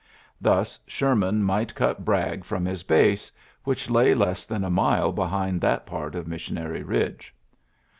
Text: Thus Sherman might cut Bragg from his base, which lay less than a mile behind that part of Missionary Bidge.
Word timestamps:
Thus 0.41 0.79
Sherman 0.87 1.43
might 1.43 1.75
cut 1.75 2.03
Bragg 2.03 2.43
from 2.43 2.65
his 2.65 2.81
base, 2.81 3.31
which 3.65 3.87
lay 3.87 4.15
less 4.15 4.47
than 4.47 4.63
a 4.63 4.69
mile 4.71 5.11
behind 5.11 5.61
that 5.61 5.85
part 5.85 6.15
of 6.15 6.27
Missionary 6.27 6.81
Bidge. 6.83 7.35